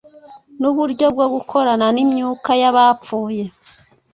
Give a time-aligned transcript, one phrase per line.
[0.61, 3.43] n’uburyo bwo gukorana n’imyuka y’abapfuye,